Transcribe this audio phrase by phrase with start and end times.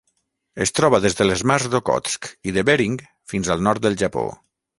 [0.63, 2.97] Es troba des de les mars d'Okhotsk i de Bering
[3.35, 4.27] fins al nord del Japó.